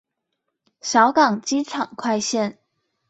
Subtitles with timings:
[0.81, 2.57] 小港機場快線